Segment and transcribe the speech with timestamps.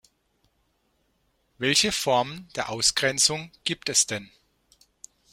[1.59, 4.31] Welche Formen der Ausgrenzung gibt es denn?